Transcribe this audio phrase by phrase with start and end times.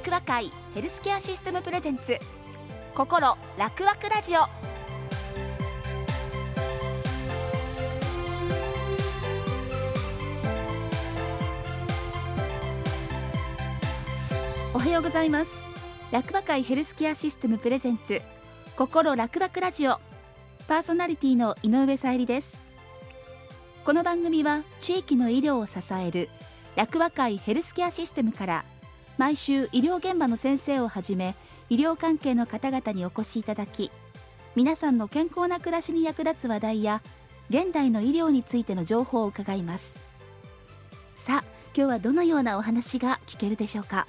[0.00, 2.18] 楽和会ヘルスケアシステムプレゼンツ
[2.94, 4.40] 心楽和ラジオ。
[14.72, 15.62] おはようございます。
[16.10, 18.22] 楽和会ヘルスケアシステムプレゼンツ
[18.76, 19.98] 心楽和ラジオ。
[20.66, 22.64] パーソナリティの井上さゆりです。
[23.84, 26.30] この番組は地域の医療を支える
[26.74, 28.64] 楽和会ヘルスケアシステムから
[29.20, 31.36] 毎週医療現場の先生をはじめ
[31.68, 33.90] 医療関係の方々にお越しいただき
[34.56, 37.02] 皆さんの健康な暮らしに役立つ話題や
[37.50, 39.98] 現代の医療についての情報を伺います。
[41.16, 41.44] さあ
[41.76, 44.06] 今日はどのようなお話が聞けるでしょうか？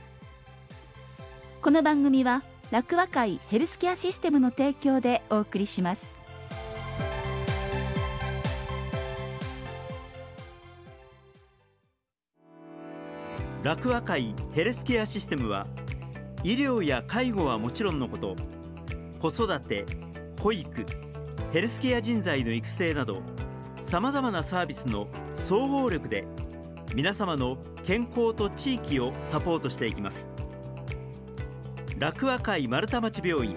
[1.62, 6.21] この番組は楽和会ヘルスケアシステムの提供でお送りします。
[13.64, 15.68] 楽和会ヘルスケアシステムは
[16.44, 18.36] 医療や介護はもちろんのこと
[19.20, 19.86] 子育て
[20.42, 20.84] 保育
[21.54, 23.22] ヘルスケア人材の育成など
[23.84, 26.26] さまざまなサービスの総合力で
[26.96, 30.28] 皆様の健康と地域をサポートしていきます。
[31.98, 33.56] 楽和会丸太町病院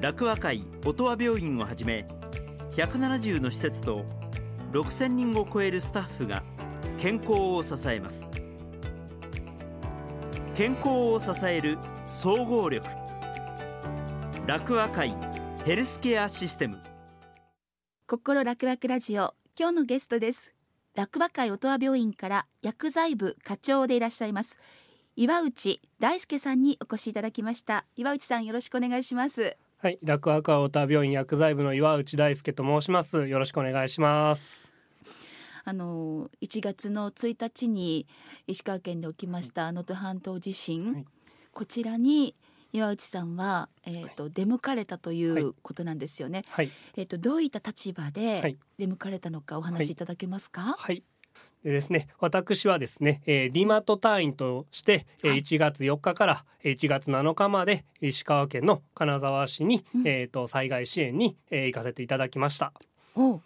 [0.00, 2.04] 楽和会音羽病院をはじめ
[2.72, 4.04] 170の施設と
[4.72, 6.42] 6000人を超えるスタッフが
[6.98, 8.25] 健康を支えます。
[10.56, 11.76] 健康を支える
[12.06, 12.88] 総合力。
[14.46, 15.14] 楽和会
[15.66, 16.80] ヘルスケアシステム。
[18.06, 19.34] 心楽々ラジオ。
[19.54, 20.54] 今日のゲストです。
[20.94, 24.58] 楽和会音羽病院から薬剤部課長でいらっしゃいます。
[25.14, 27.84] 岩内大輔さんにお越しいただきました。
[27.94, 29.58] 岩内さんよろしくお願いします。
[29.76, 33.26] はい、楽和会音羽病院薬剤部の岩内大輔と申します。
[33.26, 34.75] よろしくお願いします。
[35.68, 38.06] あの1月の1日に
[38.46, 41.04] 石川県で起きました能登半島地震、はい。
[41.52, 42.36] こちらに
[42.72, 45.42] 岩内さんは、えーと出向かれたといはい。
[45.42, 46.44] うことなんですよね。
[46.50, 48.56] はい、えっ、とどういった立場はでい。
[48.78, 50.76] 出向かれたのかお話しいただけますか？
[50.78, 51.02] はい。
[51.64, 55.38] でですね、私はですね、えー、ディマット隊員として、えーはい。
[55.42, 60.06] 1月4日からえー1月7日まで石川県の金沢市に、うん。
[60.06, 62.72] えっ、と災害支援に、えー行かせていただきました。
[63.16, 63.40] おう。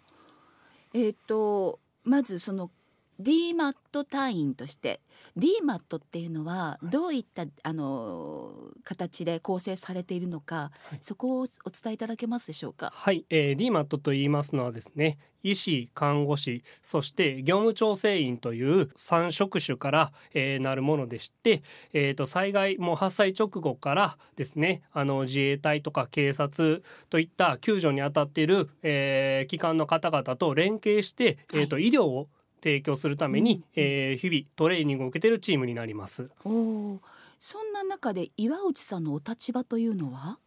[0.93, 2.71] えっ、とまずその
[3.21, 5.01] DMAT 隊員として
[5.37, 8.51] DMAT っていうのはどういった、あの
[8.83, 10.99] 形で構成されているのか、はい。
[11.01, 12.91] そこをお伝えいただけますでしょうか？
[12.93, 32.27] はい、えー、DMAT と言いますのはですね医師看護師そして業務調整員という3職種から、えーなるものでして、えー、と災害もう発災直後からですねあの自衛隊とか警察といった救助に当たっている、えー機関の方々と連携して、えー、と医療を
[32.63, 36.29] 提供するために、うんえー日々トレーニングを受けているチームになります。
[36.43, 37.01] おお、
[37.39, 40.37] そんな中で岩内さんのお立場というのは、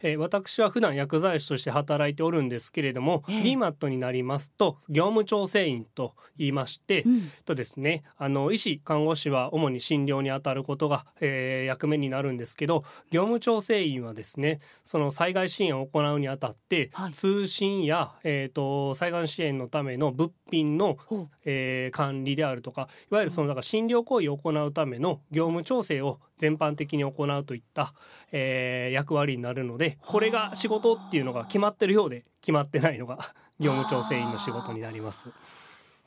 [0.00, 3.42] えー私は普段薬剤師として働いておるんですけれども、ええ。
[3.42, 17.12] DMAT になりますと業務調整員と言いまして、うん、とですねあの医師看護師は主に診療に当たることが、えー役目になるんですけど業務調整員はですねその災害支援を行うにあたって、はい。
[17.12, 20.96] 通信や、えー、と災害支援のための物品の
[21.44, 27.94] えー管理であるとかいわゆるそのだから診療行為を行うための業務調整を全般的に行うといった、
[28.32, 35.28] えー役割になるのでこれが仕事っていうのが決まってるようで決まってないのが業務調整員の仕事になります。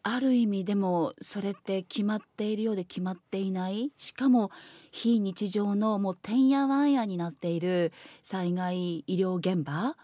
[0.03, 3.91] ある意味でもそれって決まっているようで決まっていない。
[3.97, 4.51] しかも
[4.91, 7.93] 非日常のもうてんやわんやになっている
[8.23, 9.95] 災害医療現場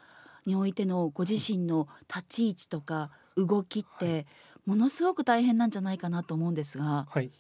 [0.46, 4.28] においてのご自身の立ち位置とか動きって
[4.66, 7.32] ものすごく大変なんじゃないかなと思うんですがはい。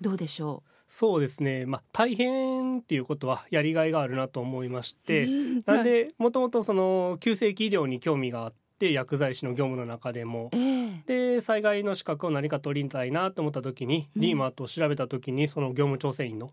[0.00, 5.26] どうでしょそうですね、まあ、大変っていうことはやりがいがあるなと思いましうて、
[5.66, 10.50] なんでもともとその急性期医療に興味があって薬剤師の業務の中でも。
[10.52, 10.86] ええ。
[11.06, 14.22] で災害の資格を何か取りたいなと思った時に、うん。
[14.22, 16.52] DMAT を調べた時にその業務調整員の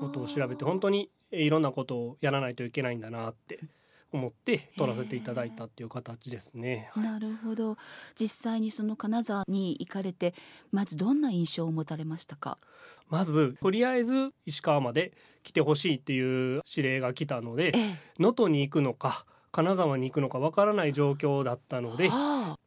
[0.00, 3.60] ことを調べて本当にえいろんなことをやらないといけないんだなって
[4.12, 6.90] 思って取らせていただいたっていう形ですね。
[6.96, 7.76] なるほど。
[8.14, 10.34] 実際にその金沢に行かれて
[10.70, 12.58] まずどんな印象を持たれましたか？
[13.08, 15.12] まずとりあえず石川まで
[15.42, 17.94] 来てほしいっていう指令が来たのでええ。
[18.18, 22.58] 能登に行くのか金沢に行くのかわからない状況だったのではあ。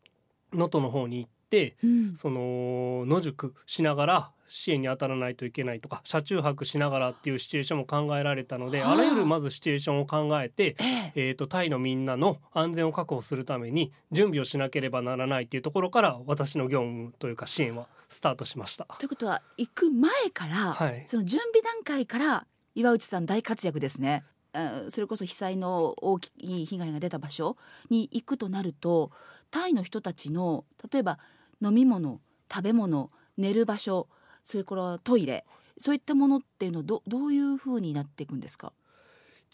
[0.54, 2.16] 能登の方に行ってうん。
[2.16, 8.94] その野宿しながら支援に当たらないといけないとか車中泊しながらっていうシチュエーションも考えられたので、はあ。
[8.94, 11.12] あらゆるまずシチュエーションを考えて、ええ。
[11.16, 18.86] えー、とタイのみんなの安全を確保するために準備をしなければならないっていうところから私の業務というか支援はスタートしました。
[18.98, 21.04] ということは行く前から、はい。
[21.08, 24.24] その準備段階から岩内さん大活躍ですね。
[24.54, 27.58] あそれこそ被災の大きい被害が出た場所
[27.90, 29.12] に行くとなると
[29.52, 31.20] タイの人たちの例えば
[31.62, 34.08] 飲み物食べ物寝る場所
[34.46, 35.44] それからトイレ
[35.78, 38.72] そういったものっていうのはどどういうふうになっていくんですか？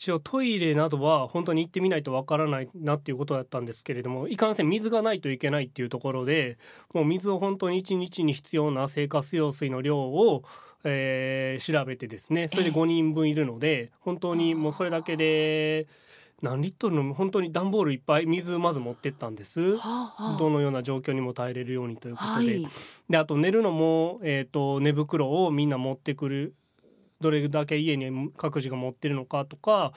[0.01, 6.57] 一応トイレなどは本当に行ってみないとわからないなっていうことだったんですけれどもいかんせん水がないといけないっていうところで
[6.91, 10.43] もう水を本当に1日に必要な生活用水の量を、
[10.83, 15.85] えー調べてですねそれで5人分いるので本当にもうそれだけで
[16.41, 19.77] 何リットルの本当に段ボールいっぱい水まず持ってったんです。
[19.77, 20.37] はあはあ。
[20.39, 22.67] どのような状況にも耐えれるようにということで、はい。
[23.09, 26.55] であと寝るのも、えー、と寝袋をみんな持ってくる
[27.21, 29.93] どれだけ家に各自が持ってるのかとか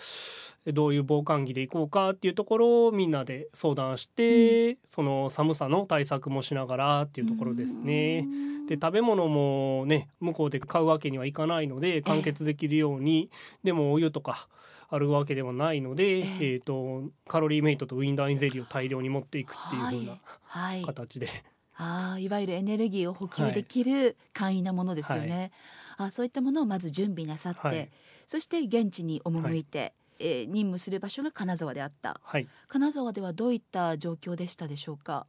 [0.73, 8.27] どういう防寒着で行こうかっていうところをみんなで相談して、その寒さの対策もしながらっていうところですね。
[8.67, 13.31] で食べ物もね向こうで買うわけにはいかないので完結できるように、
[13.63, 14.49] でもお湯とか
[14.89, 16.25] あるわけではないので、ええ。
[16.57, 20.83] ー、とカロリーメイトとウィンダーインゼリーを大量に持っていくっていう風なはい、はい。
[20.85, 21.29] 形で、
[21.77, 25.51] ああいわゆるエネルギーを補給できる簡易なものですよね。
[25.97, 27.91] あそういったものをまず準備なさって、はい。
[28.27, 32.21] そして現地に赴いて、えー任務する場所が金沢であった。
[32.23, 35.27] はい、金沢ではどういった状況でしたでしょうか？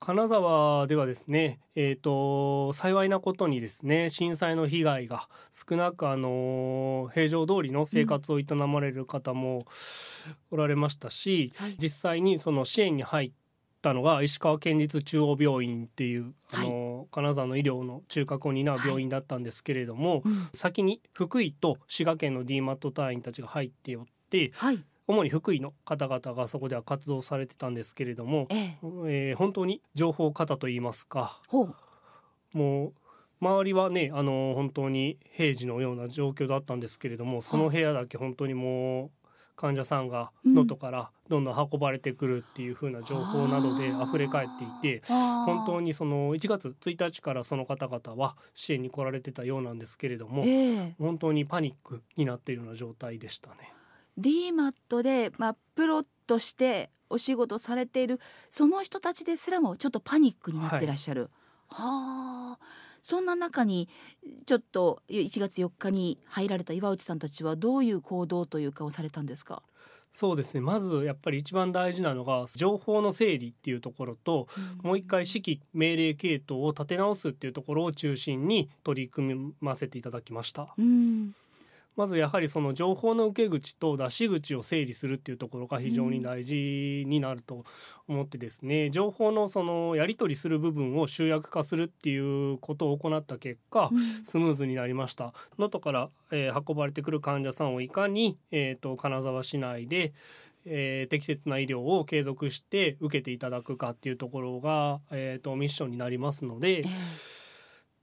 [0.00, 9.64] 金沢ではですね、えー、と幸いなことにですね震災の被害が少なく、あのー平常通りの生活を営まれる方も
[10.50, 11.76] おられましたし、はい。
[11.78, 13.32] 実際にその支援に入っ
[13.80, 20.48] たのが石川県立中央病院っていう、あのー金沢の医療の中核を担う病院だったんですけれども、うん。
[20.54, 31.40] 先に福井と滋賀県の DMAT 隊員たちが入っておってはい、主に福井の方々がそこでは活動されてたんですけれども、ええ、えー本当に情報過多といいますか
[32.52, 32.92] もう
[33.40, 39.10] 周りはねあの本当に平時のような状況だったんですけれどもその部屋だけ本当にもう
[39.56, 53.72] 患者さんがうん能登からどんどん運ばれてくるっていう風な情報などで溢れ返っていて本当に、にその1月1日からその方々は支援に来られてたようなんですけれどもええ、本当にパニックになっているような状態でしたね。
[54.18, 58.20] DMAT でまあプロとしてお仕事されている
[58.50, 61.30] その人たちですらもちょっとパニックになってらっしゃる。
[61.68, 62.91] はあ。
[63.02, 63.88] そんな中に
[64.46, 69.62] ちょっと1月4日に入られた岩内さんたちはどういう行動というかをされたんですか？
[70.14, 70.60] そうですね。
[70.60, 74.46] まずやっぱり一番大事なのが情報の整理っていうところと
[74.82, 80.74] もう一回指揮命令系統を立て直すっていうところを中心に取り組ませていただきました。
[80.76, 81.34] うん、
[81.96, 87.64] まずやはりその情報の受け口と出し口を整理するっていうところが非常に大事になると
[88.08, 94.24] 思ってですね、情報のそのやり取りする部分を集約化するっていうことを行った結果、うん。
[94.24, 95.34] スムーズになりました。
[95.58, 100.12] 能登から、えー運ばれてくる患者さんをいかに、えー、と金沢市内で、
[100.64, 107.41] えー適切な医療を継続して受けていただくかっていうところが、えー、とミッションになりますのでええ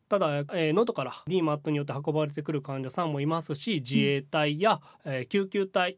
[0.10, 5.98] ただ、えー、能登から DMAT によって運ばれてくる患者さんもいますし自衛隊や、えー救急隊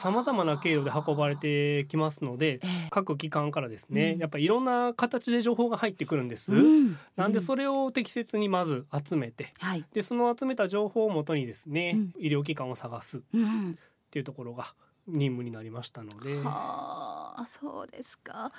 [0.00, 2.88] さまざまな経路で運ばれてきますのでええ。
[2.90, 4.18] 各機関からですね、うん。
[4.20, 6.52] やっぱりいろんな形で情報が入ってくるんです。
[6.52, 6.96] うん。
[7.16, 7.44] なんでうん。
[7.44, 12.12] それを適切にまず集めてはい、でその集めた情報をもとにですね、うん。
[12.18, 13.78] 医療機関を探すっうん、
[14.10, 14.74] ていうところが
[15.06, 18.52] 任務になりましたので、はあそうですか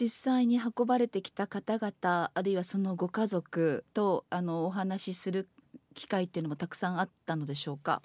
[0.00, 5.48] 実際に運ばれてきた方々あるいはそのご家族とあのお話しする
[5.94, 8.00] 機会っていうのもたくさんあったのでしょうか？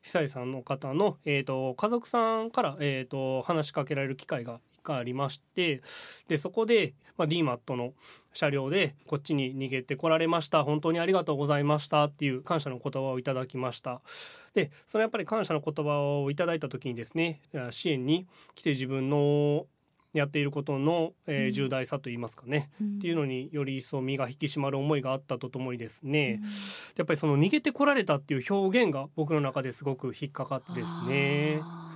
[0.00, 5.82] 被災さんの方の、えー、と家族さんから、えー、と話しかけられる機会が一回ありまして
[6.28, 7.92] でそこで、まあ、DMAT の
[8.32, 14.00] 車両でこっちに逃げてこられました本当にありがとうございましたっていう感謝の言葉をいただきました
[14.54, 19.66] でそのやっぱり感謝の言葉をいただいた時にですね支援に来て自分の
[20.18, 21.52] やっていることの、えーうん。
[21.52, 26.48] 重大さといいますかね、っっていうのにより一層身が引き締まる思いがあったとともにですね、うん。
[26.96, 31.60] やっぱりその逃げてこられたっていう表現が僕の中ですごく引っかかってですね。
[31.62, 31.92] あ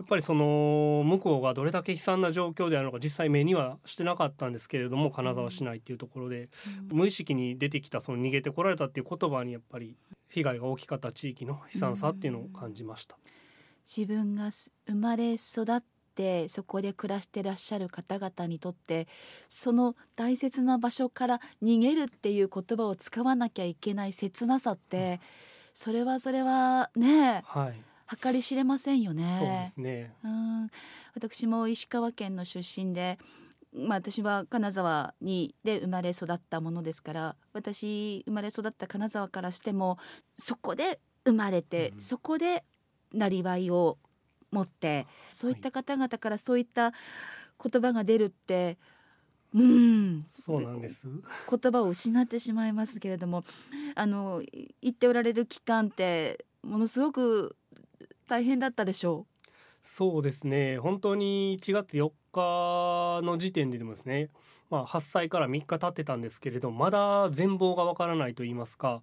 [0.00, 6.48] やっぱりその向こうがどれだけ悲惨な状況であるのか実際目にはしてなかったんですけれども金沢市内っていうところで。
[6.90, 9.96] ー無意識に出てきたその逃げてこられたっていう言葉にやっぱり
[10.30, 13.18] 被害が大きかった地域の悲惨さっていうのを感じました。
[13.84, 15.82] 自分がす生まれ育っ
[16.20, 19.08] てそこで暮らしてらっしゃる方々にとって
[19.48, 25.18] その大切な場所から逃げるっていう言葉を使わなきゃいけない切なさって、
[25.72, 27.82] それはそれはねはい、
[28.22, 29.36] 計り知れませんよね。
[29.38, 30.14] そうですね。
[30.22, 30.70] うん
[31.14, 33.18] 私も石川県の出身で、
[33.72, 39.98] まあ、私は金沢にで生まれ育ったものですから私生まれ育った金沢からしても
[40.36, 42.64] そこで生まれて、うんそこで
[43.12, 43.98] なりわいを
[44.50, 46.92] 持ってそういった方々からそういった
[47.62, 48.78] 言葉が出るって
[49.54, 50.26] うん。
[50.30, 51.08] そうなんです。
[51.08, 53.44] 言葉を失ってしまいますけれども
[53.94, 57.56] あのい言っておられる期間ってものすごく
[58.28, 59.26] 大変だったでしょ
[59.82, 60.78] そうですね。
[60.78, 64.28] 本当に1月4日の時点ででもですね、
[64.70, 69.02] まあ、発災から3日経ってたんですけれどまだ全貌がわからないと言いますか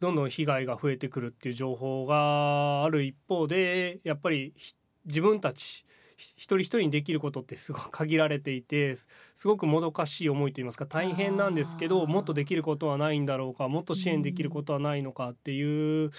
[0.00, 4.74] どんどん被害が増えてくるっていう情報がある一方でやっぱりひ
[5.06, 5.84] 自分たち
[6.16, 16.10] ひ一人一人にできることってすごく限られていてすすごくもどかしい思いといいますか大変なんですけどもっとできることはないんだろうかもっと支援できることはないのかっていう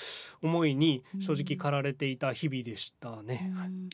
[0.42, 3.52] 思いに正直駆られていた日々でしたう、ね。
[3.56, 3.90] うん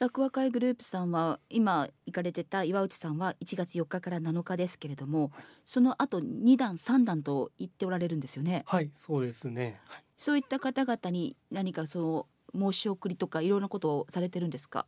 [0.00, 5.30] 落和会グループさんは今行かれてた岩内さんは1月4日から7日ですけれども
[5.66, 8.62] その後2段3段と言っておられるんですよね。
[8.64, 9.78] はい、そうですね。
[10.16, 14.86] そういった方々に何かその申し送りとかいろんなことをされてるんですか？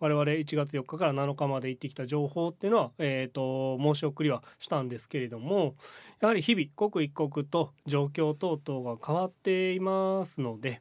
[0.00, 5.74] 我々1月4日から7日まで行ってきた情報っていうのは、えー、と申し送りはしたんですけれども
[6.20, 10.80] やはり日々刻一刻と状況等々が変わっていますので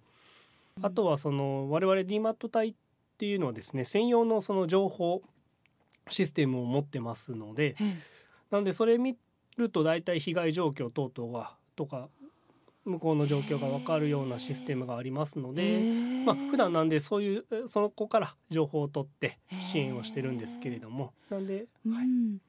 [0.82, 2.74] あとはその我々 DMAT 隊っ
[3.18, 5.22] ていうのはですね専用のその情報
[6.10, 7.76] システムを持ってますので
[8.52, 9.18] なのでそれ見
[9.58, 12.10] ると大体被害状況等々がとか
[12.86, 16.08] 向こうの状況が分かるようなシステムがありますので。
[16.28, 21.14] まあ普段なんでそういうえその子から情報を取って支援をしてるんですけれども。
[21.30, 22.42] なんで、はい、うん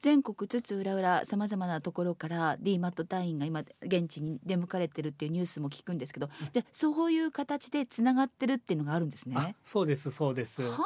[0.00, 9.34] 全国津々浦々さまざまなところから DMAT 隊員が今現地に出向かれてるっていうニュースも聞くんですけど、じゃあそういう形でつながってるっていうのがあるんですね。
[9.38, 10.62] あそうですそうです。
[10.62, 10.78] は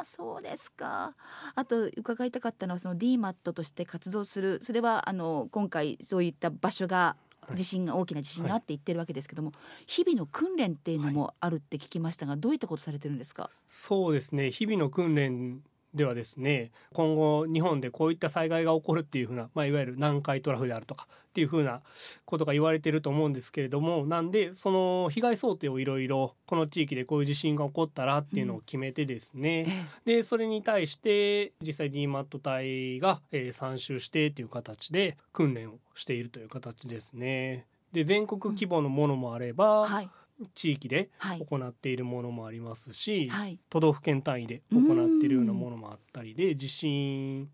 [0.00, 1.14] あそうですか。
[1.54, 7.16] あと伺いたかったのはその DMAT として活動するそれはあの今回そういった場所が
[7.48, 7.56] はい。
[7.56, 9.52] 地震が大きな地震があって言ってるわけですけども、
[9.86, 13.48] 日々の訓練っていうのもあるって聞きましたが、どういったことされてるんですか？
[13.70, 14.50] そうですね。
[14.50, 15.62] 日々の訓練
[15.94, 21.80] ではですね今後日本でこういった災害が起こるっていうふうな、まあ、いわゆる南海トラフであるとかっていうふうな
[22.24, 37.66] ことが言われてると思うんですけれどもなんでその被害想定をいろいろこの地域でこういう地震が起こったらっていうのを決めてですね、でそれに対して実際 DMAT 隊が、えー参集してっていう形で訓練をしているという形ですね。
[37.92, 40.10] で全国規模のものもあれば、はい
[40.54, 41.44] 地域ではい。
[41.44, 43.58] 行っているものもありますし、はい。
[43.70, 47.48] 都道府県単位で行っているようなものもあったりで地震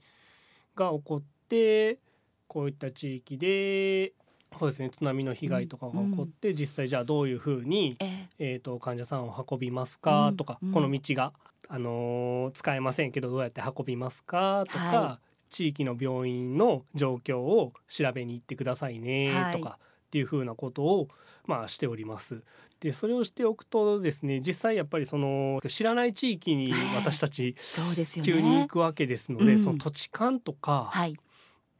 [0.76, 1.98] が起こって
[2.46, 4.12] こういった地域で
[4.58, 8.56] そうですね津波の被害とかが起こって、実際じゃあどういうふうに、ええ。
[8.56, 10.36] ー、と患者さんを運びますかうん。
[10.36, 10.72] とか、うん。
[10.72, 11.32] この道が、
[11.68, 19.52] あのー使えませんけどどうやって運びますかとか、は地域の病院の状況を調べに行ってくださいねはい。
[19.52, 19.78] とか
[20.14, 21.08] っていうふうなことを、
[21.44, 22.44] まあ、しております。
[22.78, 27.56] でそれをしておくとですね実際やっぱりその知らない地域に私たち
[28.22, 29.58] 急に行くわけですので、うん。
[29.58, 31.16] その土地勘とかはい。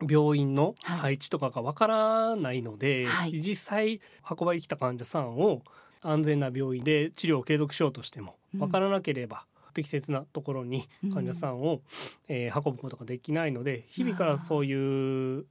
[0.01, 0.99] 病院のはい。
[0.99, 3.41] 配置とかがわからないので、はい。
[3.41, 5.63] 実際運ばれてきた患者さんを
[6.03, 8.61] 安全な病院で治療を継続しようとしてもうん。
[8.63, 11.83] わからなければ、適切なところに患者さんを、
[12.27, 15.47] えー運ぶことができないので日々からそういう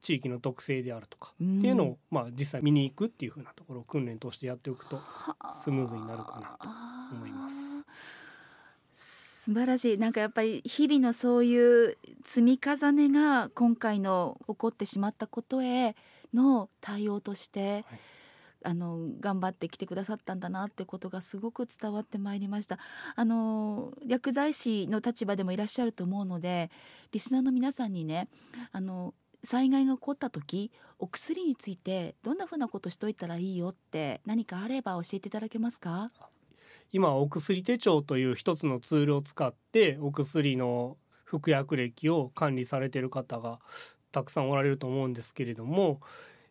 [0.00, 1.58] 地域の特性であるとかうん。
[1.58, 6.56] っていうのを、まあ、実際見に行くっていうふうなところを訓練としてやっておくとはあスムーズになるかな
[7.10, 7.84] と思います。
[8.94, 9.98] 素晴らしい。
[9.98, 15.96] なんかやっぱり日々のそういう積み重ねが今回の起こってしまったことへ
[16.34, 17.84] の対応として、
[18.62, 22.78] あの頑張ってきてくださったんだなってことがすごく伝わってまいりました。
[23.16, 26.70] あの薬剤師の立場でもいらっしゃると思うので
[27.12, 28.28] リスナーの皆さんにね
[28.72, 36.10] あの災害が起こった時お薬についてどんなふうなことしといたらいいよって何かあれば教えていただけますか？
[36.92, 43.60] 今お薬手帳という一つのツールを使ってお薬の服薬歴を管理されている方が
[44.12, 46.00] たくさんおられると思うんですけれども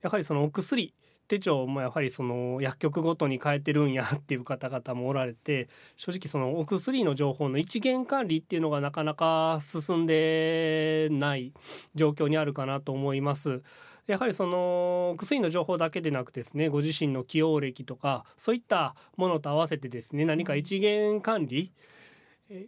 [0.02, 0.94] やはりそのお薬
[1.30, 11.54] 手帳もやはりその薬局ごとに変えてるんやっていう方々もおられて正直そのお薬の情報の一元管理っていうのがなかなか進んでない
[11.94, 13.62] 状況にあるかなと思います。
[14.08, 21.72] やはりその薬の情報だけでなくですねご自身の起用歴とかそういったものと合わせてですね何か一元管理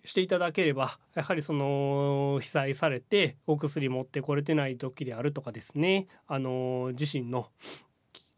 [0.04, 6.08] していただければやはりその被災されてお薬持ってこれてない時であるとかですね。
[6.28, 7.48] あの自身の、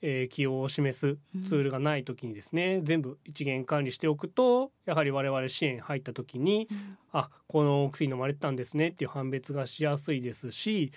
[0.01, 6.67] えー起用を示すツールがない時にですね、全部一元管理しておくとやはり我々支援入った時に
[7.13, 10.91] あこのお薬飲まれてたんですねっていう判別がしやすいですし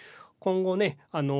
[0.46, 1.34] 今後ね、あの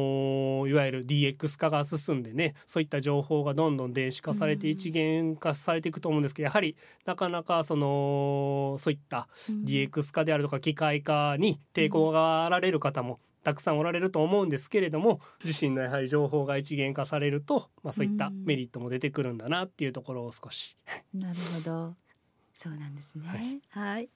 [0.66, 4.72] ーいわゆる DX 化が進んでねそういった情報がどんどん電子化されてうん。
[4.72, 9.62] 一元化されていくと思うんですけどやはりなかなかそのそういったうん。
[9.62, 18.44] DX 化であるとか機械化に抵抗があられる方もたくさんおられると思うんですけれども自身のやはり情報が一元化されると、まあ、そういったうん。
[18.44, 20.76] メリットも出てくるんだなっていうところを少し。
[21.14, 21.94] なるほど。
[22.56, 23.60] そうなんですね。
[23.70, 23.80] は。
[23.80, 24.08] はいい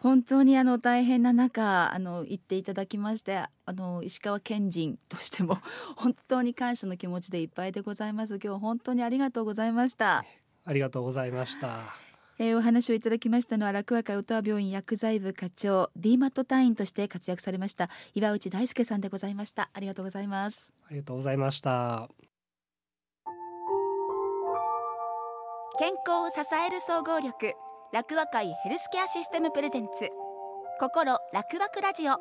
[0.00, 5.58] 本当にあの大変な中あの言っていただきましてあの石川県人としても
[5.96, 8.34] 本当に感謝の気持ちでいっぱいでございます。
[8.34, 10.24] 今日は本当にありがとうございました。
[10.64, 11.94] ありがとうございました。
[12.38, 19.70] えーお話をいただきましたのは楽和会音羽病院薬剤部課長 D マット隊員として活躍されました岩内大輔さんでございました。
[19.72, 20.72] ありがとうございます。
[20.86, 22.08] ありがとうございました。
[25.78, 27.52] 健康を支える総合力
[27.96, 30.10] 楽和会ヘルスケアシステムプレゼンツ。
[30.78, 32.16] 心楽和ラジオ。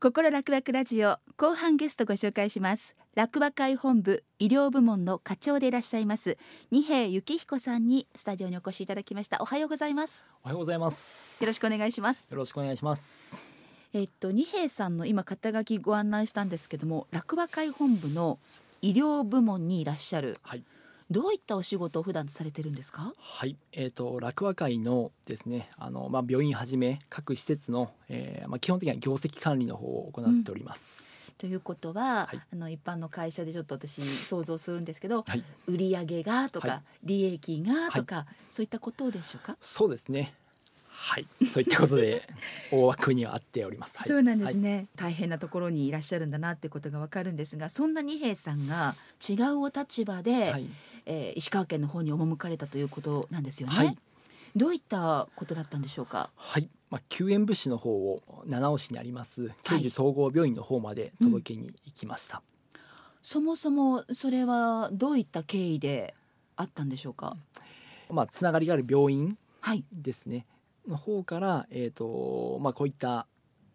[0.00, 2.96] 心楽和ラジオ後半ゲストご紹介します。
[3.14, 6.38] 楽和会本部医療部門の課長でいらっしゃいます
[6.70, 9.42] 二平幸彦さんにスタジオにお越しいただきました。
[9.42, 10.26] おはようございます。
[10.42, 11.44] おはようございます。
[11.44, 12.28] よろしくお願いします。
[12.30, 13.44] よろしくお願いします。
[13.92, 18.38] えっと二平さんの今肩書きご案内したんですけども楽和会本部の
[18.82, 20.64] 医療部門にいらっしゃるはい。
[21.08, 23.12] どういったお仕事を普段されてるんですか？
[23.16, 23.56] はい。
[23.72, 31.32] えっ、と楽和会のですね、あのまあ病院はじめ各施設の、えーまあ基本的には業績管理の方を行っております。
[31.38, 35.44] ということは、はいあの一般の会社でちょっと私想像するんですけどはい。
[35.68, 40.34] 売上がとか、はい利益がとか、そういったことでしょうか、そうですね。
[40.98, 41.26] はい。
[41.46, 42.28] そういったことで
[42.72, 43.96] 大枠には合っております。
[43.98, 48.96] はい、そうなんですね、大変なところにいらっしゃるんだなってことがわかるんですがそんな二平さんが
[49.28, 50.50] 違うお立場で、はい。
[50.52, 50.66] はい。
[51.06, 53.98] えー石川県の方に赴かれたということなんですよね、はい
[54.56, 56.30] どういったことだったんでしょうか？
[56.34, 56.68] はい。
[56.88, 62.42] まあ救援物資の方を七尾市にあります刑事総合病院の方まで届けに行きました。
[63.22, 66.14] そもそもそれはどういった経緯で
[66.56, 67.36] あったんでしょうか？
[68.10, 70.46] まあつながりがある病院はいですね
[70.88, 73.26] の方から、えーとまあ、こういった、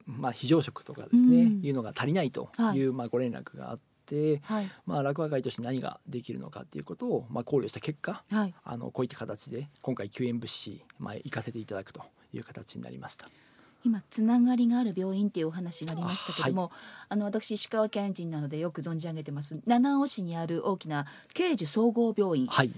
[0.06, 1.62] まあ、非常食とかですね、うん。
[1.66, 2.78] いうのが足りないとはい。
[2.78, 4.72] いう、まあ、ご連絡があって、はい。
[4.86, 8.54] まあ、落語会として何ができるのかっていうことを、まあ、考慮した結果はい。
[8.64, 12.02] あのこういった形で今回救援物資、まあ、行かせていただくと
[12.34, 13.30] いう形になりました。
[13.84, 16.72] 今つながりがある病院っていうお話がありましたけども
[17.10, 19.60] あ、の私石川県人なのでよく存じ上げてます。
[19.66, 22.72] 七尾市にある大きな慶樹総合病院はい、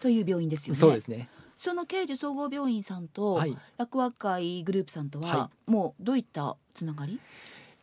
[0.00, 1.30] という病院ですよね、そうですね。
[1.60, 7.20] その慶樹総合病院さんと、はい、楽和会グループさんとは、はもうどういったつながり？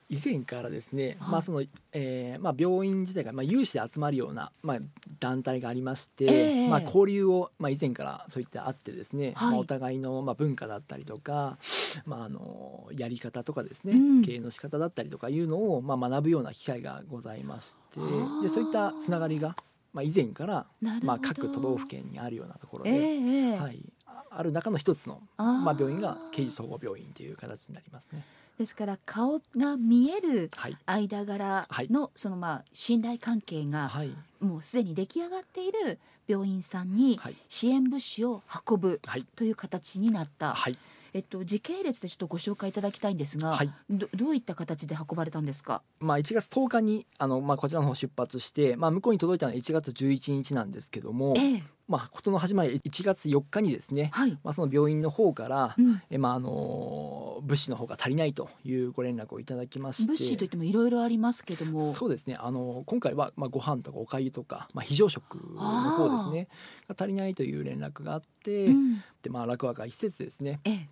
[0.10, 1.62] 以前からですね、はいまあその
[1.92, 4.78] えーまあ、病院自体が、まあ、有志で集まるような、まあ、
[5.20, 9.52] 団体がありまして、ええまあ、交流を、まあ、以前からそういったあってですね、はい。
[9.52, 11.60] まあ、お互いの、まあ、文化だったりとか、
[12.08, 14.22] まあ、あのやり方とかですね、うん。
[14.24, 18.00] 経営の仕方だったりとかいうのを、まあ、学ぶような機会がございまして
[18.42, 19.56] でそういったつながりが、
[19.98, 20.68] まあ、以前から、
[21.02, 28.24] まあ、各都道府県にあるようなところえで、えええはい、あある中の一つの、まあ、病院が刑事総合病院という形になりますね。
[28.60, 30.78] ですから顔が見えるはい。
[30.86, 34.16] 間柄の、そのまあ信頼関係がはい。
[34.40, 37.36] もうすでに出来上がっている病院さんにはい。
[37.50, 39.26] 支援物資を運ぶはい。
[39.36, 40.78] という形になった、はい
[41.14, 43.72] えっと、時系列でちょっとご紹介いただきたいんですが、はい。
[43.90, 45.82] どどういった形で運ばれたんですか？
[46.00, 60.12] まあ、1月10日にあの、まあ、こちらの方出発して、まあ、向こうに届いたのは1月11日なんですけども、ええまあ、事の始まりは1月4日にですね、はい、まあ、その病院の方から、うん、えまあ、あの物資の方が足りないというご連絡をいただきまして。
[60.12, 61.94] 物資といってもいろいろありますけども。
[61.94, 62.36] そうですね。
[62.40, 66.48] あの今回は、まあ、ご飯とかおかゆとか、まあ、非常食の方ですね。
[66.90, 69.04] が足りないという連絡があって、うん。
[69.22, 70.90] でまあ、楽和会施設ですね、ええ。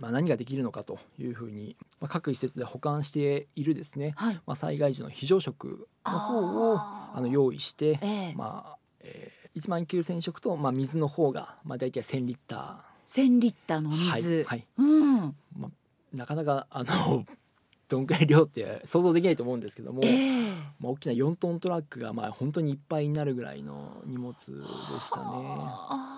[0.00, 4.40] まあ、何ができるのかというふうに、まあ、各施設で保管しているですね、はい。
[4.46, 8.34] まあ、災害時の非常食の方をあの用意して、ええ。
[8.34, 14.66] まあえー、1万9000食と、まあ、水の方が、まあ、大体1000リッタ1000リッターの水、はいはい。
[14.78, 15.20] うん。
[15.58, 15.70] まあ、
[16.14, 17.24] なかなかあの
[17.88, 20.52] どんくらい量って想像できないと思うんですけども、ええ。
[20.78, 25.24] まあ、大きな4トントラックがまあ本当にいっぱいになるぐらいの荷物でしたね。
[25.26, 26.10] あ。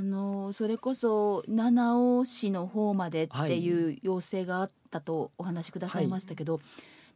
[0.00, 6.60] のそれこそ七尾市の方までっていう要請があったとお話しくださいましたけど、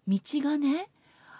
[0.07, 0.89] 道がね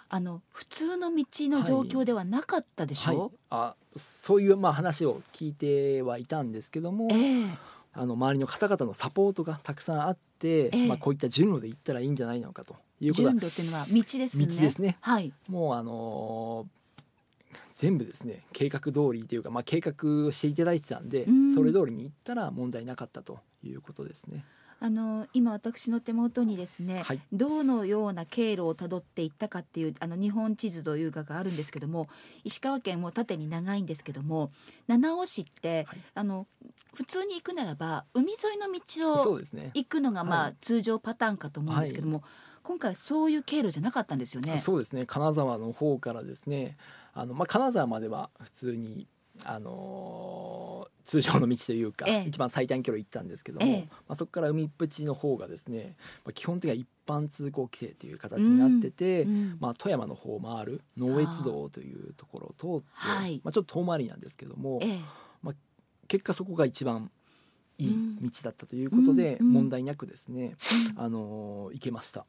[0.09, 3.15] あの普通の道の状況ではなかったでしはい。
[3.15, 7.45] ょ、、あそういうまあ話を聞いてはいたんですけども、ええ。
[7.93, 10.87] あの周りの方々のサポートがたくさんあって、ええ。
[10.87, 14.45] まあ、こういった順路で行ったらいいんじゃないのかということは順路っていうのは道ですね。
[14.45, 14.97] 道ですね。
[15.01, 15.33] はい。
[15.49, 16.75] もうあのー
[17.77, 21.53] 全部ですね計画通りというか、まあ、計画していただいてたんで、うん。
[21.53, 24.45] それ通りに行ったら問題なかったということですね。
[24.85, 27.19] あの今私の手元にですね、はい。
[27.33, 32.07] どのような経路をたどっていったかっていうあの日本地図というかがあるんですけども
[32.43, 34.51] 石川県も縦に長いんですけども
[34.85, 35.97] 七尾市って、はい。
[36.13, 36.45] あの
[36.93, 39.39] 普通に行くならば海沿いの道を。
[39.73, 42.21] 行くのがまあ、はい通常パターンかと思うんですけども、
[42.61, 44.59] 今回はそういう経路じゃなかったんですよね。
[44.59, 45.07] そうですね。
[45.07, 46.77] 金沢の方からですね。
[47.13, 49.07] あの、まあ、金沢までは普通に、
[49.43, 52.27] あのー通常の道というか、ええ。
[52.27, 53.87] 一番最短距離行ったんですけども、ええ。
[54.07, 55.95] まあ、そこから海っぷちの方がですね、
[56.25, 59.57] まあ、基本的には一般通行規制という形になってて、うん。
[59.59, 63.39] まあ、富山の方を回る能越道というところを通って、はい。
[63.43, 64.99] まあ、ちょっと遠回りなんですけども、ええ。
[66.07, 67.11] 結果そこが一番
[67.77, 68.15] いいうん。
[68.23, 69.47] 道だったということで、うん。
[69.47, 69.53] うん。
[69.53, 70.55] 問題なくですね、
[70.95, 72.25] あのー行けました。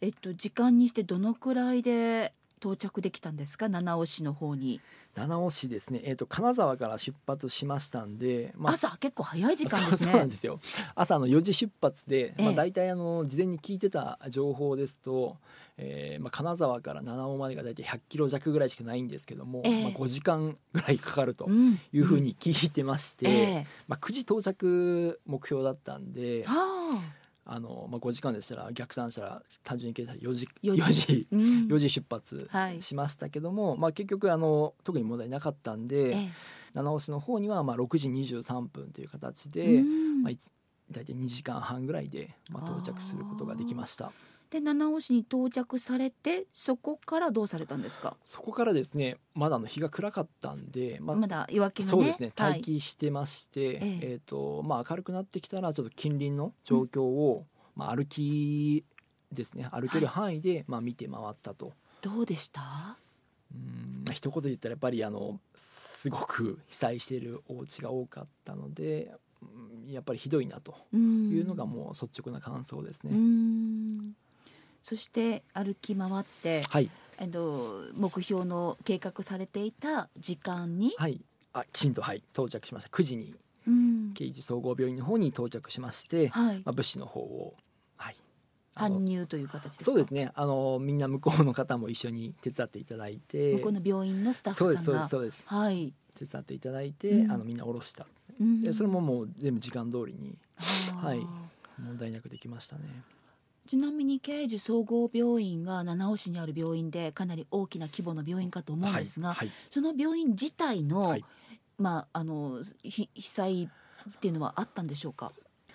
[0.00, 3.68] えっと時間にしてどのくらいで到着できたんですか？
[3.68, 4.80] 七尾市の方に、
[5.16, 8.96] 七尾市ですね、えー、と金沢から出発しましたんで、まあ朝？
[8.98, 10.60] 結構早い時間ですそうそうなんねですよ。
[10.94, 15.36] 朝の4時出発で、まあ、ええ大体あの事前に聞いてた情報ですと、
[15.78, 19.82] えーまあ、金沢から七尾までが大体100キロ弱ぐらいしかないんですけども、ええ。
[19.84, 21.80] まあ、5時間ぐらいかかるとん。
[21.92, 23.66] いうふうに聞いてまして、ええ。
[23.88, 26.54] まあ、9時到着目標だったんでは
[26.98, 27.19] あ
[27.52, 31.28] あの、まあ、5時間でしたら逆算したら単純に計算4時4 4時時。
[31.32, 31.40] うん。
[31.68, 32.80] 4時出発はい。
[32.80, 36.32] しましたけども、まあ、結局あの特に問題なかったんで、ええ。
[36.74, 40.22] 七尾市の方にはまあ6時23分という形で、うん。
[40.22, 40.38] まあ、い
[40.92, 44.12] 大体2時間半ぐらいでまあ到着することができました
[44.50, 48.16] で七尾市に到着されてそこからどうされたんですか？
[48.24, 52.50] そこからですねまだあの日が暗かったんで、まあまだ夜明けがねそうですねはい。
[52.54, 54.20] 待機してまして、ええ。
[54.24, 58.84] ーとまあ、明るくなってきたらちょっと近隣の状況を、まあ、歩き
[59.30, 61.72] ですね歩ける範囲で、まあ、見て回ったと。
[62.02, 62.96] どうでした？
[63.54, 71.30] うんまあ、一言で言ったらやっぱりあのすごく被災しているお家が多かったのでうんやっぱりひどいなとうん。
[71.30, 73.12] いうのがもう率直な感想ですね。
[74.82, 81.20] うんそして歩き回ってはい、あの目標の計画されていた時間に、はい、
[81.52, 82.22] あきちんとはい。
[82.32, 82.90] 到着しました。
[82.90, 83.34] 9時に
[83.66, 84.12] うん。
[84.14, 86.56] 刑事総合病院の方に到着しまして、はい。
[86.56, 87.54] まあ、物資の方を、
[87.98, 88.16] はい、
[88.74, 89.84] 搬入という形ですか？
[89.84, 90.32] そうですね。
[90.34, 95.42] あのみんな向こうの方も一緒に手伝っていただいて向こうの病院のスタッそうですそうでフさんがすそうです。
[95.44, 97.32] はい、手伝っていただいて、うん。
[97.32, 98.06] あのみんな降ろした。
[98.40, 100.38] うんでそれももう全部時間通りに
[100.94, 101.26] はい。
[101.78, 102.82] 問題なくできましたね。
[103.70, 109.50] ちなみに慶樹総合病院は七尾市にある病院でかなり大きな規模の病院かと思うんですが、はいはい。
[109.70, 111.24] その病院自体の、はい。
[111.78, 115.30] まああのひ被災っていうのはあったんでしょうか？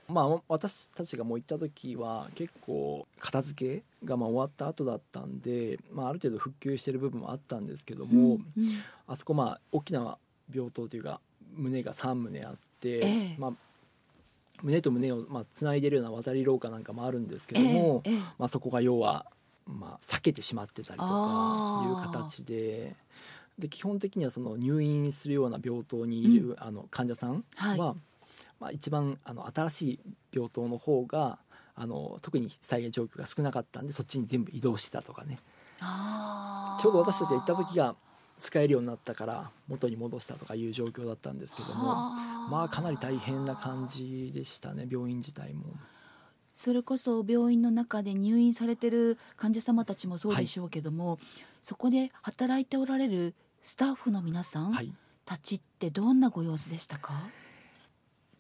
[0.10, 8.70] まあ私たちがもう行った時は結構片付けがまあ終わった後だったんで、まあ、ある程度復旧してる部分もあったんですけども、うんうん。
[9.08, 10.18] あそこまあ大きな
[10.54, 11.22] 病棟というか
[11.54, 13.36] 胸が3棟あって、ええ。
[13.40, 13.52] まあ、
[14.64, 18.20] 胸と胸をまあつないでるような渡り廊下なんかもあるんですけども、ええええ。
[18.38, 19.26] まあ、そこが要は、
[19.66, 22.96] まあ、避けてしまってたりとかいう形で。
[23.58, 27.80] で基本的にはその入院するような病棟にいる、あの患者さんはい。
[27.80, 27.96] は、
[28.60, 30.00] まあ、一番あの新しい
[30.34, 31.40] 病棟の方が
[31.76, 35.40] あの特に災害状況が少なかったんでそっちに全部移動してたとかね。
[35.80, 37.96] ちょうど私たちが行った時が
[38.40, 45.66] 使えるようになったから元に戻したとかいう状況だったんですけどもはまあかなり大変な感じでしたね病院自体も。
[46.54, 51.20] それこそ病院の中で入院されてる患者様たちもそうでしょうけども、
[51.62, 54.94] そこで働いておられるスタッフの皆さんはい。
[55.26, 57.24] たちってどんなご様子でしたか、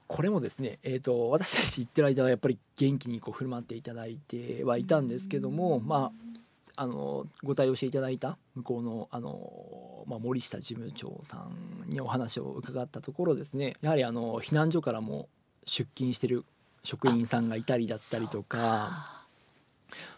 [0.08, 6.35] これもですね、えー、と私たち行ってる間はやっぱり元気にこう振る舞っていただいてはいたんですけども、まあ、
[6.76, 13.76] あのご対応していただいた向こうのあの、まあ、森下事務長さんにお話を伺ったところですね。
[13.82, 15.30] やはりあの避難所からも
[15.66, 16.46] 出勤してる
[16.84, 19.26] 職員さんがいたりだったりとか。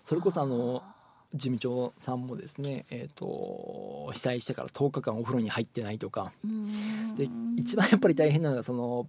[0.06, 0.82] それこそあの
[1.34, 6.32] 事務長さんもですね、えー、と被災してから10日間お風呂に入ってないとか。
[7.18, 9.08] で一番やっぱり大変なのがその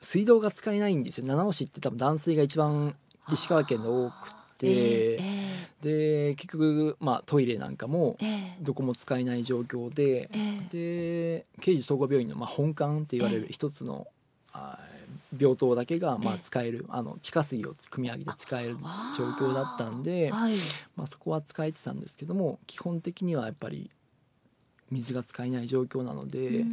[0.00, 1.26] 水道が使えないんですよ。
[1.26, 2.94] 七尾市って多分断水が一番
[3.32, 5.39] 石川県で多くて、ええ。
[5.80, 8.56] で結局、まあ、トイレなんかもええ。
[8.60, 10.68] どこも使えない状況で、ええ。
[10.68, 14.06] で刑事総合病院の、まあ、本館って言われる一つの、
[14.52, 14.78] あ
[15.38, 18.76] 病棟だけが、まあ、ええ使えるあの地下水を汲み上げて使える
[19.16, 20.54] 状況だったんではい。
[20.96, 23.90] まあ、そこは使えてたんですけども基本的にはやっぱり
[24.90, 26.64] 水が使えない状況なので。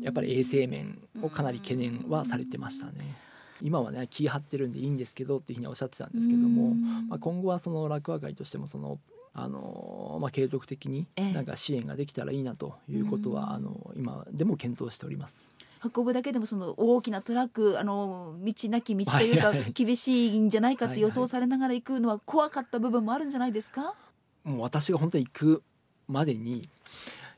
[0.00, 3.16] やっぱり衛生面をかなり懸念はされてましたね。
[3.62, 8.98] 今はね気張ってるんでいいんですけどっていうふうにおっしゃってたんですけども、まあ、今後はその落和会としてもその
[9.34, 11.32] あの、まあ、継続的にええ。
[11.32, 13.36] なんか支援ができたらいいなということうん。
[13.36, 15.50] はあの今でも検討しております。
[15.94, 19.72] 運ぶだけでもその大きなトラックあの道なき道というかはいはい。
[19.72, 21.02] 厳しいんじゃないかってはいはい。
[21.02, 23.94] 予想されながら行くのは怖かった部分もあるんじゃないですか？
[24.42, 25.62] もう私が本当に行く
[26.08, 26.68] までに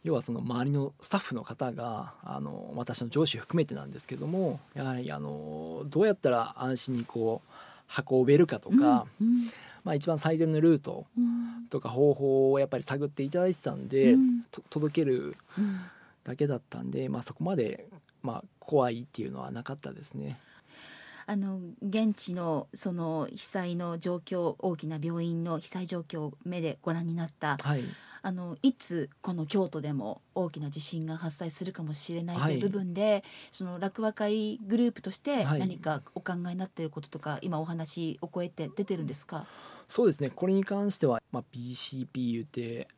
[0.03, 9.51] 要はその周りのスタッフの方があの私の上司含めてなんですけどもやはりあのどうやったら安心にこう運べるかとか、うん
[9.85, 11.67] まあ、一番最善のルートうん。
[11.71, 14.43] とか方法をやっぱり探っていただいてたんで、うん。
[14.51, 15.81] と届けるうん。
[16.25, 17.87] だけだったんで、まあ、そこまで、
[18.23, 20.39] まあ、怖いっていうのはなかったですね。
[21.27, 27.85] あの現地のその被災の状況大きな病院の被災状況を目でご覧になったはい、
[28.23, 32.55] あのいつこの京都でも大きな地震が発生するかもしれないとはい。
[32.55, 35.61] いう部分で、その落和会グループとしてはい。
[35.61, 39.47] 何かお考えになっていることとか、今お話お声って出てるんですか、
[39.89, 40.31] そうですね。
[40.31, 42.89] これに関しては、まあ、BCP 言って、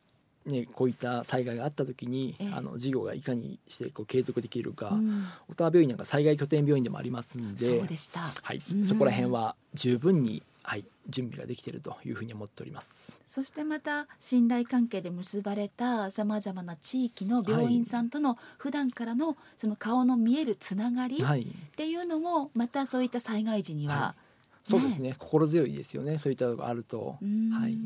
[0.45, 2.49] ね、こういった災害があった時に、ええ。
[2.53, 5.27] あの事業がいかにしてこう継続できるか、うん。
[5.49, 8.19] 小田原病院なんか災害拠点病院でもありますんでそうでした。
[8.41, 8.61] はい。
[8.71, 8.85] うん。
[8.85, 13.19] そこら辺は十分に、はい、準備ができているというふうに思っております。
[13.27, 21.47] そしてまた信頼関係で結ばれたさまざまな地域の病院さんとの普段からのその顔の見えるつながりっはい。
[21.75, 24.15] ていうのもまたそういった災害時には、は
[24.63, 25.15] そうですね。
[25.17, 26.17] 心強いですよね。
[26.17, 27.17] そういったのがあると。
[27.21, 27.51] う、ん。
[27.51, 27.77] はい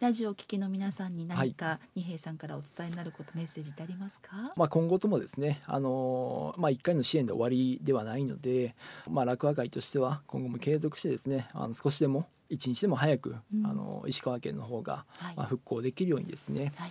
[0.00, 8.76] ラジオを聴きの皆さんに何か二平さんからお伝えになることメッセージってありますか、まあ、今後ともですね、あのーまあ、1回の支援で終わりではないので、
[9.10, 13.66] まあ、落和会としては今後も継続してですねあの少しでも一日でも早く、うん。
[13.66, 15.36] あの石川県の方が、はい。
[15.36, 16.90] まあ、復興できるようにですねはい。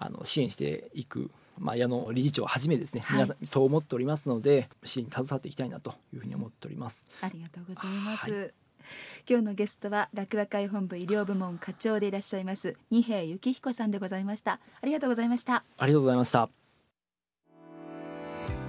[0.00, 3.16] あの支援していく、まあ、矢野理事長をはじめですね、はい。
[3.18, 7.06] 皆さんそう思っておりますので支援に携わっていきたいなというふうに思っております。
[7.20, 8.46] ありがとうございます、は
[9.28, 14.60] 今日のゲストは落和会本部医療部門課長でいらっしゃいます二平幸彦さんでございました。
[14.80, 15.64] ありがとうございました。
[15.78, 16.48] ありがとうございました。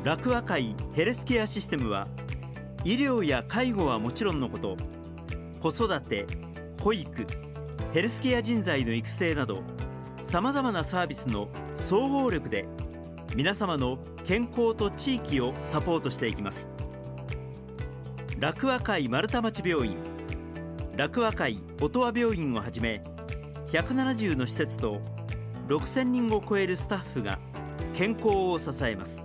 [0.03, 2.07] 楽和会ヘルスケアシステムは
[2.85, 4.77] 医療や介護はもちろんのこと
[5.59, 6.25] 子育て
[6.81, 7.27] 保育
[7.93, 9.61] ヘルスケア人材の育成など
[10.23, 12.65] さまざまなサービスの総合力で
[13.35, 16.69] 皆様の健康と地域をサポートしていきます。
[18.39, 19.97] 楽和会丸太町病院
[20.99, 23.01] 楽和会音羽病院をはじめ
[23.71, 24.99] 170の施設と
[25.69, 27.39] 6000人を超えるスタッフが
[27.95, 29.21] 健康を支えます。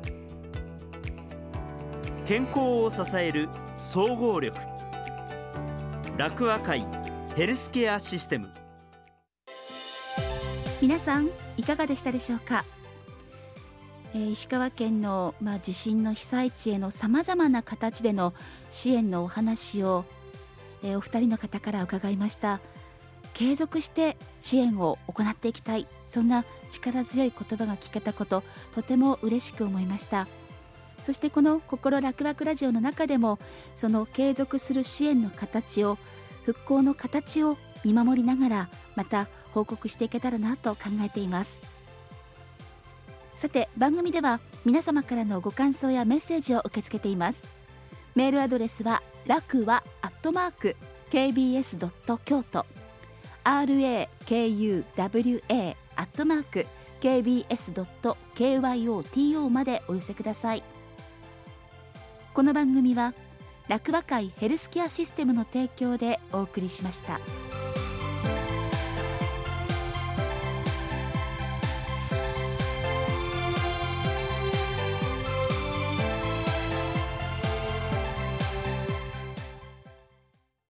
[2.29, 4.57] 健康を支える総合力。
[6.17, 6.87] 楽和会
[7.35, 8.53] ヘルスケアシステム。
[10.81, 12.65] 皆さんいかがでしたでしょうか、
[14.15, 18.33] えー石川県の、まあ、地震の被災地へのさまざまな形での
[18.71, 20.05] 支援のお話を、
[20.85, 22.61] えーお二人の方から伺いました。
[23.33, 25.89] 継続して支援を行っていきたい。
[26.07, 28.45] そんな力強い言葉が聞けたこと
[28.75, 30.29] とても嬉しく思いました。
[31.03, 33.39] そしてこの心楽々ラジオの中でも
[33.75, 35.99] その継続する支援の形を
[36.45, 41.63] 復興の形を見守りながらまた報告していけたらなと考えています。
[43.37, 47.49] さて番組では皆様からのご感想やメッセージを受け付けています。
[48.15, 50.77] メールアドレスは楽はアットマーク
[51.11, 52.67] kbs ドット京都
[53.45, 54.09] rakuwa
[55.97, 56.67] アットマーク
[57.01, 60.63] kbs ドット kyoto までお寄せください
[62.33, 63.15] この番組は
[63.69, 67.19] 楽和会ヘルスケアシステムの提供でお送りしました。